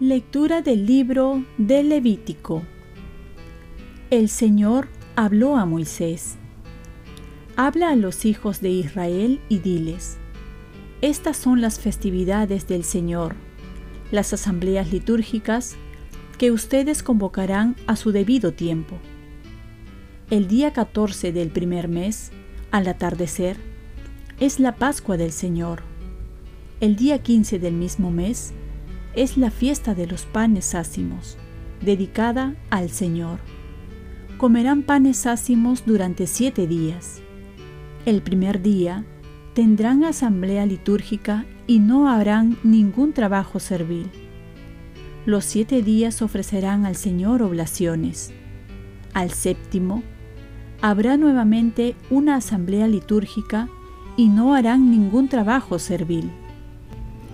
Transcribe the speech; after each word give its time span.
Lectura 0.00 0.60
del 0.60 0.84
libro 0.84 1.42
de 1.56 1.82
Levítico. 1.82 2.62
El 4.10 4.28
Señor 4.28 4.88
habló 5.14 5.56
a 5.56 5.64
Moisés. 5.64 6.36
Habla 7.56 7.92
a 7.92 7.96
los 7.96 8.26
hijos 8.26 8.60
de 8.60 8.68
Israel 8.68 9.40
y 9.48 9.60
diles, 9.60 10.18
Estas 11.00 11.38
son 11.38 11.62
las 11.62 11.80
festividades 11.80 12.68
del 12.68 12.84
Señor, 12.84 13.36
las 14.10 14.34
asambleas 14.34 14.92
litúrgicas 14.92 15.78
que 16.38 16.50
ustedes 16.50 17.02
convocarán 17.02 17.76
a 17.86 17.96
su 17.96 18.12
debido 18.12 18.52
tiempo. 18.52 18.98
El 20.30 20.48
día 20.48 20.72
14 20.72 21.32
del 21.32 21.48
primer 21.48 21.88
mes, 21.88 22.30
al 22.70 22.88
atardecer, 22.88 23.56
es 24.38 24.60
la 24.60 24.76
Pascua 24.76 25.16
del 25.16 25.32
Señor. 25.32 25.82
El 26.80 26.96
día 26.96 27.22
15 27.22 27.58
del 27.58 27.74
mismo 27.74 28.10
mes, 28.10 28.52
es 29.14 29.38
la 29.38 29.50
fiesta 29.50 29.94
de 29.94 30.06
los 30.06 30.26
panes 30.26 30.74
ácimos, 30.74 31.38
dedicada 31.80 32.54
al 32.68 32.90
Señor. 32.90 33.38
Comerán 34.36 34.82
panes 34.82 35.26
ácimos 35.26 35.86
durante 35.86 36.26
siete 36.26 36.66
días. 36.66 37.22
El 38.04 38.20
primer 38.20 38.60
día 38.60 39.06
tendrán 39.54 40.04
asamblea 40.04 40.66
litúrgica 40.66 41.46
y 41.66 41.78
no 41.78 42.10
harán 42.10 42.58
ningún 42.62 43.14
trabajo 43.14 43.58
servil. 43.58 44.10
Los 45.26 45.44
siete 45.44 45.82
días 45.82 46.22
ofrecerán 46.22 46.86
al 46.86 46.94
Señor 46.94 47.42
oblaciones. 47.42 48.32
Al 49.12 49.32
séptimo, 49.32 50.04
habrá 50.80 51.16
nuevamente 51.16 51.96
una 52.10 52.36
asamblea 52.36 52.86
litúrgica 52.86 53.68
y 54.16 54.28
no 54.28 54.54
harán 54.54 54.88
ningún 54.88 55.28
trabajo 55.28 55.80
servil. 55.80 56.30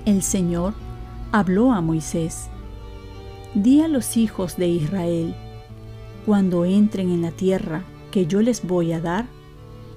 El 0.07 0.23
Señor 0.23 0.73
habló 1.33 1.71
a 1.71 1.83
Moisés, 1.83 2.49
Di 3.55 3.83
a 3.83 3.89
los 3.89 4.17
hijos 4.17 4.57
de 4.57 4.69
Israel, 4.69 5.35
cuando 6.25 6.65
entren 6.65 7.11
en 7.11 7.21
la 7.21 7.31
tierra 7.31 7.83
que 8.11 8.27
yo 8.27 8.41
les 8.41 8.67
voy 8.67 8.93
a 8.93 9.03
dar, 9.03 9.27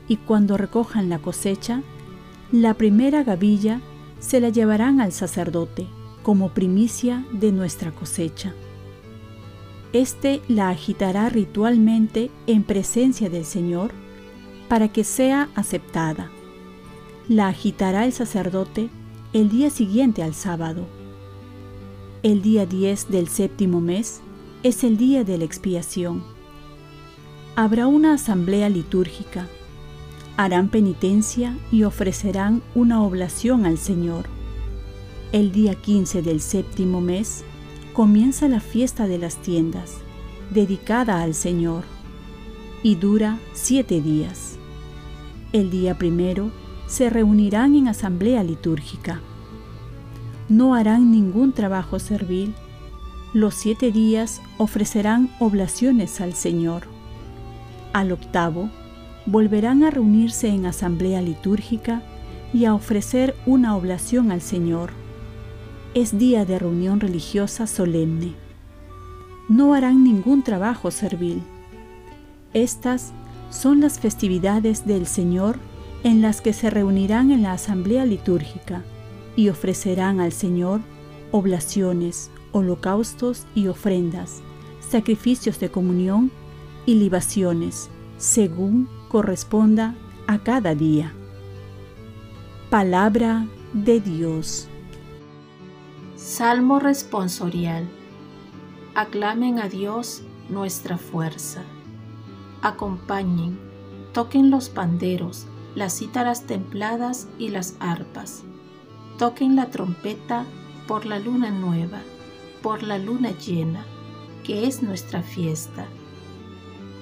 y 0.09 0.17
cuando 0.17 0.57
recojan 0.57 1.07
la 1.07 1.19
cosecha, 1.19 1.81
la 2.51 2.73
primera 2.73 3.23
gavilla 3.23 3.79
se 4.19 4.41
la 4.41 4.49
llevarán 4.49 4.99
al 4.99 5.13
sacerdote 5.13 5.87
como 6.25 6.49
primicia 6.49 7.25
de 7.31 7.53
nuestra 7.53 7.91
cosecha. 7.91 8.53
Este 9.93 10.41
la 10.49 10.67
agitará 10.67 11.29
ritualmente 11.29 12.29
en 12.47 12.63
presencia 12.63 13.29
del 13.29 13.45
Señor 13.45 13.91
para 14.67 14.89
que 14.89 15.05
sea 15.05 15.47
aceptada. 15.55 16.29
La 17.29 17.47
agitará 17.47 18.03
el 18.03 18.11
sacerdote 18.11 18.89
el 19.31 19.49
día 19.49 19.69
siguiente 19.69 20.21
al 20.21 20.33
sábado 20.33 20.85
el 22.25 22.41
día 22.41 22.65
10 22.65 23.11
del 23.11 23.27
séptimo 23.27 23.81
mes 23.81 24.19
es 24.63 24.83
el 24.83 24.97
día 24.97 25.23
de 25.23 25.37
la 25.37 25.43
expiación. 25.43 26.23
Habrá 27.55 27.85
una 27.85 28.15
asamblea 28.15 28.67
litúrgica. 28.67 29.47
Harán 30.35 30.69
penitencia 30.69 31.55
y 31.71 31.83
ofrecerán 31.83 32.63
una 32.73 33.03
oblación 33.03 33.67
al 33.67 33.77
Señor. 33.77 34.25
El 35.31 35.51
día 35.51 35.75
15 35.75 36.21
del 36.21 36.39
séptimo 36.41 37.01
mes 37.01 37.43
comienza 37.93 38.47
la 38.47 38.59
fiesta 38.59 39.07
de 39.07 39.17
las 39.17 39.37
tiendas, 39.37 39.97
dedicada 40.51 41.21
al 41.21 41.33
Señor, 41.33 41.83
y 42.83 42.95
dura 42.95 43.39
siete 43.53 44.01
días. 44.01 44.57
El 45.53 45.71
día 45.71 45.97
primero 45.97 46.51
se 46.87 47.09
reunirán 47.09 47.75
en 47.75 47.87
asamblea 47.87 48.43
litúrgica 48.43 49.21
no 50.49 50.75
harán 50.75 51.11
ningún 51.11 51.53
trabajo 51.53 51.97
servil. 51.99 52.53
Los 53.33 53.55
siete 53.55 53.91
días 53.91 54.41
ofrecerán 54.57 55.31
oblaciones 55.39 56.21
al 56.21 56.33
Señor. 56.33 56.83
Al 57.93 58.11
octavo, 58.11 58.69
volverán 59.25 59.83
a 59.83 59.89
reunirse 59.89 60.49
en 60.49 60.67
asamblea 60.67 61.21
litúrgica 61.21 62.03
y 62.53 62.65
a 62.65 62.75
ofrecer 62.75 63.35
una 63.45 63.75
oblación 63.75 64.31
al 64.31 64.41
Señor. 64.41 64.91
Es 65.95 66.19
día 66.19 66.43
de 66.43 66.59
reunión 66.59 66.99
religiosa 66.99 67.67
solemne. 67.67 68.35
No 69.47 69.73
harán 69.73 70.03
ningún 70.03 70.43
trabajo 70.43 70.91
servil. 70.91 71.41
Estas 72.53 73.13
son 73.49 73.79
las 73.79 74.01
festividades 74.01 74.85
del 74.85 75.07
Señor 75.07 75.57
en 76.03 76.21
las 76.21 76.41
que 76.41 76.51
se 76.51 76.69
reunirán 76.69 77.31
en 77.31 77.43
la 77.43 77.53
asamblea 77.53 78.05
litúrgica 78.05 78.83
y 79.37 79.47
ofrecerán 79.47 80.19
al 80.19 80.33
Señor 80.33 80.81
oblaciones, 81.31 82.29
holocaustos 82.51 83.45
y 83.55 83.67
ofrendas, 83.67 84.41
sacrificios 84.81 85.61
de 85.61 85.71
comunión 85.71 86.29
y 86.85 86.95
libaciones, 86.95 87.89
según 88.17 88.89
corresponda 89.07 89.95
a 90.27 90.39
cada 90.39 90.75
día. 90.75 91.13
Palabra 92.69 93.47
de 93.71 94.01
Dios. 94.01 94.67
Salmo 96.27 96.79
responsorial. 96.79 97.87
Aclamen 98.95 99.59
a 99.59 99.69
Dios 99.69 100.23
nuestra 100.49 100.97
fuerza. 100.97 101.61
Acompañen, 102.63 103.59
toquen 104.11 104.49
los 104.49 104.69
panderos, 104.69 105.45
las 105.75 105.99
cítaras 105.99 106.47
templadas 106.47 107.27
y 107.37 107.49
las 107.49 107.75
arpas 107.79 108.43
toquen 109.17 109.55
la 109.55 109.69
trompeta 109.69 110.45
por 110.87 111.05
la 111.05 111.19
luna 111.19 111.49
nueva, 111.51 112.01
por 112.61 112.83
la 112.83 112.97
luna 112.97 113.31
llena, 113.37 113.85
que 114.43 114.67
es 114.67 114.83
nuestra 114.83 115.21
fiesta. 115.21 115.85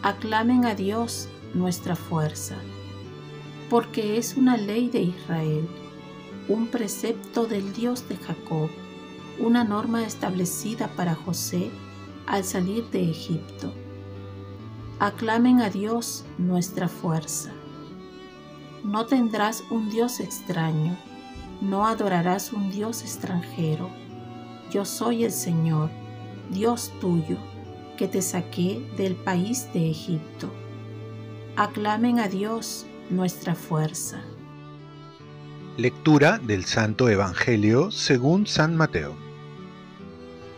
Aclamen 0.03 0.65
a 0.65 0.75
Dios 0.75 1.29
nuestra 1.53 1.95
fuerza, 1.95 2.55
porque 3.69 4.17
es 4.17 4.35
una 4.35 4.57
ley 4.57 4.89
de 4.89 5.01
Israel, 5.01 5.67
un 6.49 6.67
precepto 6.67 7.45
del 7.45 7.73
Dios 7.73 8.07
de 8.09 8.17
Jacob, 8.17 8.69
una 9.39 9.63
norma 9.63 10.03
establecida 10.05 10.87
para 10.89 11.15
José 11.15 11.71
al 12.27 12.43
salir 12.43 12.89
de 12.91 13.09
Egipto. 13.09 13.73
Aclamen 14.99 15.61
a 15.61 15.69
Dios 15.69 16.23
nuestra 16.37 16.87
fuerza. 16.87 17.51
No 18.83 19.05
tendrás 19.05 19.63
un 19.69 19.89
Dios 19.89 20.19
extraño 20.19 20.97
no 21.63 21.87
adorarás 21.87 22.51
un 22.51 22.69
Dios 22.71 23.01
extranjero. 23.03 23.89
Yo 24.69 24.83
soy 24.83 25.23
el 25.23 25.31
Señor, 25.31 25.89
Dios 26.49 26.91
tuyo, 26.99 27.37
que 27.97 28.07
te 28.07 28.21
saqué 28.21 28.85
del 28.97 29.15
país 29.15 29.69
de 29.73 29.89
Egipto. 29.89 30.49
Aclamen 31.55 32.19
a 32.19 32.27
Dios 32.27 32.85
nuestra 33.09 33.55
fuerza. 33.55 34.21
Lectura 35.75 36.37
del 36.37 36.65
Santo 36.65 37.09
Evangelio 37.09 37.89
según 37.89 38.45
San 38.45 38.75
Mateo. 38.75 39.15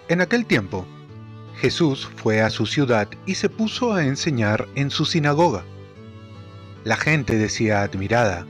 En 0.09 0.19
aquel 0.19 0.45
tiempo, 0.45 0.85
Jesús 1.55 2.05
fue 2.17 2.41
a 2.41 2.49
su 2.49 2.65
ciudad 2.65 3.07
y 3.25 3.35
se 3.35 3.47
puso 3.47 3.93
a 3.93 4.03
enseñar 4.03 4.67
en 4.75 4.91
su 4.91 5.05
sinagoga. 5.05 5.63
La 6.83 6.97
gente 6.97 7.37
decía 7.37 7.81
admirada, 7.81 8.45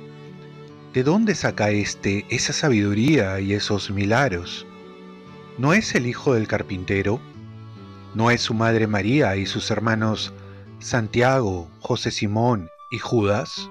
¿De 0.91 1.03
dónde 1.03 1.35
saca 1.35 1.69
éste 1.69 2.25
esa 2.29 2.51
sabiduría 2.51 3.39
y 3.39 3.53
esos 3.53 3.91
milagros? 3.91 4.65
¿No 5.59 5.71
es 5.73 5.93
el 5.93 6.07
hijo 6.07 6.33
del 6.33 6.47
carpintero? 6.47 7.19
¿No 8.15 8.31
es 8.31 8.41
su 8.41 8.55
madre 8.55 8.87
María 8.87 9.35
y 9.35 9.45
sus 9.45 9.69
hermanos 9.69 10.33
Santiago, 10.79 11.69
José 11.79 12.09
Simón 12.09 12.69
y 12.89 12.97
Judas? 12.97 13.69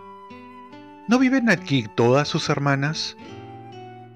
¿No 1.06 1.19
viven 1.19 1.51
aquí 1.51 1.87
todas 1.97 2.29
sus 2.29 2.49
hermanas? 2.49 3.15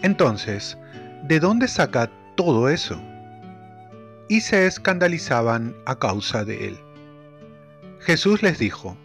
Entonces, 0.01 0.79
¿de 1.25 1.39
dónde 1.39 1.69
saca 1.69 2.11
todo 2.35 2.71
eso? 2.71 2.99
Y 4.29 4.41
se 4.41 4.67
escandalizaban 4.67 5.77
a 5.85 5.99
causa 5.99 6.45
de 6.45 6.69
él. 6.69 6.79
Jesús 8.01 8.43
les 8.43 8.59
dijo, 8.59 8.97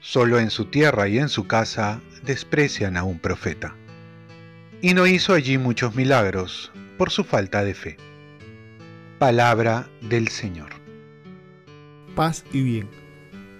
Solo 0.00 0.40
en 0.40 0.50
su 0.50 0.64
tierra 0.64 1.06
y 1.06 1.18
en 1.18 1.28
su 1.28 1.46
casa 1.46 2.00
desprecian 2.24 2.96
a 2.96 3.04
un 3.04 3.18
profeta. 3.18 3.76
Y 4.80 4.94
no 4.94 5.06
hizo 5.06 5.34
allí 5.34 5.58
muchos 5.58 5.94
milagros 5.94 6.72
por 6.96 7.10
su 7.10 7.24
falta 7.24 7.62
de 7.62 7.74
fe. 7.74 7.96
Palabra 9.18 9.86
del 10.00 10.28
Señor. 10.28 10.70
Paz 12.16 12.44
y 12.52 12.62
bien. 12.62 13.01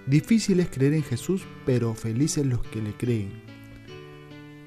Difícil 0.06 0.60
es 0.60 0.69
creer 0.69 0.94
en 0.94 1.02
Jesús, 1.02 1.43
pero 1.64 1.94
felices 1.94 2.44
los 2.44 2.62
que 2.62 2.82
le 2.82 2.93
creen. 2.93 3.31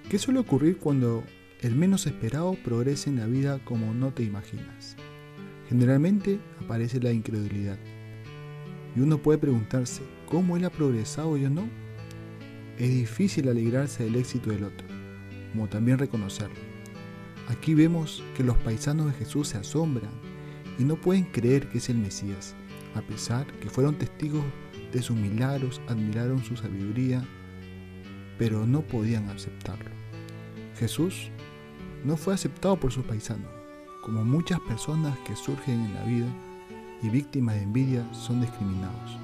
¿Qué 0.10 0.18
suele 0.20 0.40
ocurrir 0.40 0.78
cuando 0.78 1.24
el 1.62 1.76
menos 1.76 2.08
esperado 2.08 2.56
progresa 2.64 3.10
en 3.10 3.18
la 3.18 3.28
vida 3.28 3.60
como 3.66 3.94
no 3.94 4.14
te 4.14 4.24
imaginas? 4.24 4.96
generalmente 5.70 6.40
aparece 6.64 7.00
la 7.00 7.12
incredulidad. 7.12 7.78
Y 8.96 9.00
uno 9.00 9.18
puede 9.18 9.38
preguntarse, 9.38 10.02
¿cómo 10.28 10.58
él 10.58 10.66
ha 10.66 10.70
progresado 10.70 11.38
y 11.38 11.42
yo 11.42 11.50
no? 11.50 11.68
Es 12.78 12.90
difícil 12.90 13.50
alegrarse 13.50 14.04
del 14.04 14.16
éxito 14.16 14.52
del 14.52 14.66
otro, 14.66 14.88
como 15.52 15.68
también 15.68 15.98
reconocerlo. 15.98 16.56
Aquí 17.48 17.74
vemos 17.74 18.24
que 18.36 18.44
los 18.44 18.58
paisanos 18.58 19.08
de 19.08 19.14
Jesús 19.14 19.50
se 19.50 19.58
asombran 19.58 20.12
y 20.80 20.84
no 20.84 20.96
pueden 20.96 21.26
creer 21.26 21.70
que 21.70 21.78
es 21.78 21.90
el 21.90 21.98
Mesías, 21.98 22.56
a 22.96 23.02
pesar 23.02 23.46
que 23.60 23.70
fueron 23.70 23.96
testigos 23.96 24.44
de 24.96 25.02
sus 25.02 25.18
milagros, 25.18 25.82
admiraron 25.90 26.42
su 26.42 26.56
sabiduría, 26.56 27.22
pero 28.38 28.66
no 28.66 28.82
podían 28.82 29.30
aceptarlo. 29.30 29.92
Jesús 30.78 31.32
no 32.06 32.16
fue 32.16 32.34
aceptado 32.34 32.78
por 32.78 32.94
sus 32.94 33.04
paisanos, 33.04 33.52
como 34.02 34.24
muchas 34.24 34.60
personas 34.62 35.18
que 35.20 35.36
surgen 35.36 35.82
en 35.82 35.94
la 35.94 36.04
vida 36.04 36.28
y 37.04 37.10
víctimas 37.10 37.56
de 37.56 37.64
envidia 37.64 38.14
son 38.14 38.40
discriminados. 38.40 39.20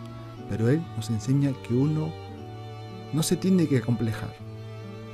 Pero 0.50 0.68
Él 0.68 0.84
nos 0.98 1.10
enseña 1.10 1.54
que 1.64 1.74
uno 1.74 2.12
no 3.14 3.24
se 3.24 3.38
tiene 3.38 3.66
que 3.66 3.80
complejar. 3.80 4.36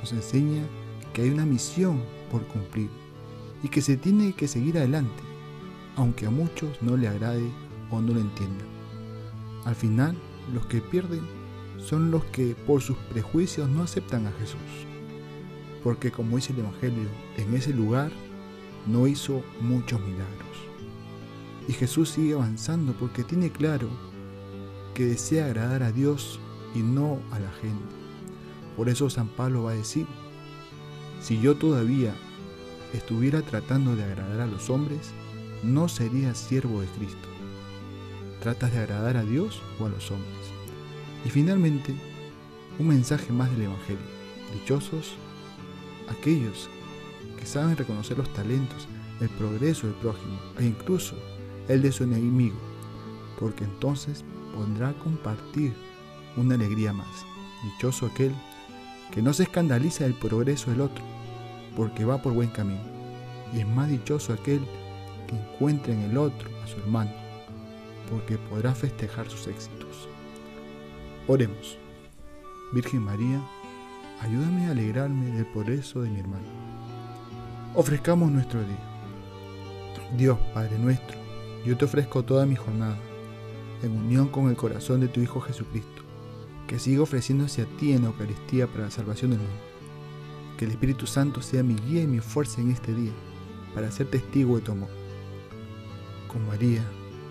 Nos 0.00 0.12
enseña 0.12 0.64
que 1.12 1.22
hay 1.22 1.30
una 1.30 1.46
misión 1.46 2.02
por 2.32 2.44
cumplir 2.48 2.90
y 3.62 3.68
que 3.68 3.80
se 3.80 3.96
tiene 3.96 4.32
que 4.32 4.48
seguir 4.48 4.76
adelante, 4.76 5.22
aunque 5.94 6.26
a 6.26 6.30
muchos 6.30 6.82
no 6.82 6.96
le 6.96 7.06
agrade 7.06 7.48
o 7.90 8.00
no 8.00 8.12
lo 8.12 8.20
entiendan. 8.20 8.66
Al 9.64 9.76
final, 9.76 10.16
los 10.52 10.66
que 10.66 10.80
pierden 10.80 11.22
son 11.78 12.10
los 12.10 12.24
que 12.26 12.54
por 12.66 12.82
sus 12.82 12.96
prejuicios 13.10 13.68
no 13.68 13.82
aceptan 13.82 14.26
a 14.26 14.32
Jesús. 14.32 14.58
Porque 15.82 16.10
como 16.10 16.36
dice 16.36 16.52
el 16.52 16.60
Evangelio, 16.60 17.08
en 17.36 17.54
ese 17.54 17.72
lugar 17.72 18.10
no 18.86 19.06
hizo 19.06 19.42
muchos 19.60 20.00
milagros. 20.00 20.56
Y 21.68 21.72
Jesús 21.72 22.10
sigue 22.10 22.34
avanzando 22.34 22.92
porque 22.94 23.24
tiene 23.24 23.50
claro 23.50 23.88
que 24.94 25.04
desea 25.06 25.46
agradar 25.46 25.82
a 25.82 25.92
Dios 25.92 26.40
y 26.74 26.80
no 26.80 27.20
a 27.30 27.38
la 27.38 27.50
gente. 27.52 27.84
Por 28.76 28.88
eso 28.88 29.10
San 29.10 29.28
Pablo 29.28 29.64
va 29.64 29.72
a 29.72 29.74
decir, 29.74 30.06
si 31.20 31.40
yo 31.40 31.56
todavía 31.56 32.14
estuviera 32.92 33.42
tratando 33.42 33.96
de 33.96 34.04
agradar 34.04 34.40
a 34.40 34.46
los 34.46 34.70
hombres, 34.70 35.10
no 35.62 35.88
sería 35.88 36.34
siervo 36.34 36.80
de 36.80 36.86
Cristo. 36.88 37.27
¿Tratas 38.40 38.72
de 38.72 38.78
agradar 38.78 39.16
a 39.16 39.24
Dios 39.24 39.60
o 39.80 39.86
a 39.86 39.88
los 39.88 40.10
hombres? 40.10 40.52
Y 41.24 41.30
finalmente, 41.30 41.94
un 42.78 42.88
mensaje 42.88 43.32
más 43.32 43.50
del 43.50 43.62
Evangelio. 43.62 44.18
Dichosos 44.54 45.14
aquellos 46.08 46.68
que 47.38 47.46
saben 47.46 47.76
reconocer 47.76 48.16
los 48.18 48.32
talentos, 48.32 48.88
el 49.20 49.28
progreso 49.30 49.86
del 49.86 49.96
prójimo 49.96 50.38
e 50.58 50.64
incluso 50.64 51.16
el 51.68 51.82
de 51.82 51.92
su 51.92 52.04
enemigo, 52.04 52.56
porque 53.38 53.64
entonces 53.64 54.24
podrá 54.54 54.92
compartir 54.94 55.74
una 56.36 56.54
alegría 56.54 56.92
más. 56.92 57.26
Dichoso 57.64 58.06
aquel 58.06 58.34
que 59.10 59.22
no 59.22 59.32
se 59.32 59.44
escandaliza 59.44 60.04
del 60.04 60.14
progreso 60.14 60.70
del 60.70 60.82
otro, 60.82 61.04
porque 61.76 62.04
va 62.04 62.22
por 62.22 62.32
buen 62.32 62.50
camino. 62.50 62.82
Y 63.52 63.60
es 63.60 63.66
más 63.66 63.88
dichoso 63.88 64.32
aquel 64.32 64.60
que 65.26 65.36
encuentre 65.36 65.92
en 65.92 66.00
el 66.00 66.16
otro 66.16 66.48
a 66.62 66.66
su 66.66 66.76
hermano, 66.78 67.10
porque 68.10 68.38
podrá 68.38 68.74
festejar 68.74 69.28
sus 69.28 69.46
éxitos. 69.46 70.08
Oremos. 71.26 71.78
Virgen 72.72 73.02
María, 73.02 73.42
ayúdame 74.20 74.66
a 74.66 74.70
alegrarme 74.72 75.30
del 75.32 75.46
progreso 75.46 76.02
de 76.02 76.10
mi 76.10 76.20
hermano. 76.20 76.46
Ofrezcamos 77.74 78.30
nuestro 78.30 78.60
día. 78.60 78.84
Dios 80.16 80.38
Padre 80.54 80.78
nuestro, 80.78 81.18
yo 81.64 81.76
te 81.76 81.84
ofrezco 81.84 82.22
toda 82.22 82.46
mi 82.46 82.56
jornada, 82.56 82.98
en 83.82 83.92
unión 83.92 84.28
con 84.28 84.48
el 84.48 84.56
corazón 84.56 85.00
de 85.00 85.08
tu 85.08 85.20
Hijo 85.20 85.40
Jesucristo 85.40 85.98
que 86.68 86.78
siga 86.78 87.02
ofreciéndose 87.02 87.62
a 87.62 87.66
ti 87.78 87.92
en 87.92 88.02
la 88.02 88.08
Eucaristía 88.08 88.66
para 88.68 88.84
la 88.84 88.90
salvación 88.90 89.32
del 89.32 89.40
mundo. 89.40 89.62
Que 90.56 90.66
el 90.66 90.70
Espíritu 90.70 91.06
Santo 91.06 91.40
sea 91.40 91.62
mi 91.62 91.74
guía 91.74 92.02
y 92.02 92.06
mi 92.06 92.20
fuerza 92.20 92.60
en 92.60 92.70
este 92.70 92.94
día, 92.94 93.12
para 93.74 93.90
ser 93.90 94.08
testigo 94.08 94.56
de 94.56 94.62
tu 94.62 94.72
amor. 94.72 94.90
Con 96.28 96.46
María, 96.46 96.84